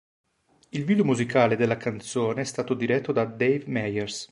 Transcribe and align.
Il 0.69 0.83
video 0.83 1.05
musicale 1.05 1.55
della 1.55 1.77
canzone 1.77 2.41
è 2.41 2.43
stato 2.43 2.73
diretto 2.73 3.11
da 3.11 3.23
Dave 3.25 3.65
Meyers. 3.67 4.19